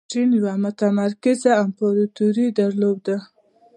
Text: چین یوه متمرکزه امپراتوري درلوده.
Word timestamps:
چین 0.11 0.29
یوه 0.39 0.53
متمرکزه 0.63 1.51
امپراتوري 1.63 2.45
درلوده. 2.57 3.15